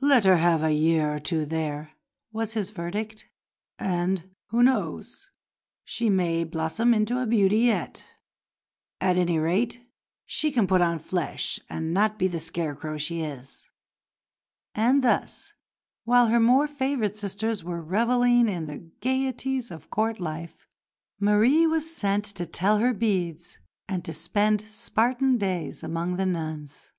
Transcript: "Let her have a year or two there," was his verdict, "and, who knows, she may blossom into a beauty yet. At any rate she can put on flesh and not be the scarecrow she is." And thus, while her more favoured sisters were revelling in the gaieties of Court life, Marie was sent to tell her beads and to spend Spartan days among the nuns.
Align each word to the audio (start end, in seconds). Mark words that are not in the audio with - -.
"Let 0.00 0.24
her 0.24 0.36
have 0.36 0.62
a 0.62 0.70
year 0.72 1.12
or 1.12 1.18
two 1.18 1.44
there," 1.44 1.94
was 2.30 2.52
his 2.52 2.70
verdict, 2.70 3.26
"and, 3.76 4.30
who 4.50 4.62
knows, 4.62 5.30
she 5.82 6.08
may 6.08 6.44
blossom 6.44 6.94
into 6.94 7.18
a 7.20 7.26
beauty 7.26 7.58
yet. 7.58 8.04
At 9.00 9.16
any 9.16 9.36
rate 9.36 9.84
she 10.26 10.52
can 10.52 10.68
put 10.68 10.80
on 10.80 11.00
flesh 11.00 11.58
and 11.68 11.92
not 11.92 12.20
be 12.20 12.28
the 12.28 12.38
scarecrow 12.38 12.98
she 12.98 13.22
is." 13.22 13.68
And 14.76 15.02
thus, 15.02 15.52
while 16.04 16.28
her 16.28 16.38
more 16.38 16.68
favoured 16.68 17.16
sisters 17.16 17.64
were 17.64 17.82
revelling 17.82 18.46
in 18.46 18.66
the 18.66 18.78
gaieties 19.00 19.72
of 19.72 19.90
Court 19.90 20.20
life, 20.20 20.68
Marie 21.18 21.66
was 21.66 21.92
sent 21.92 22.24
to 22.26 22.46
tell 22.46 22.78
her 22.78 22.94
beads 22.94 23.58
and 23.88 24.04
to 24.04 24.12
spend 24.12 24.60
Spartan 24.68 25.36
days 25.36 25.82
among 25.82 26.14
the 26.14 26.26
nuns. 26.26 26.92